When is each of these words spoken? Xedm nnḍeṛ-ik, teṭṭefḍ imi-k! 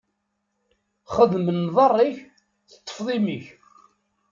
Xedm 1.15 1.45
nnḍeṛ-ik, 1.57 2.17
teṭṭefḍ 2.71 3.07
imi-k! 3.15 3.45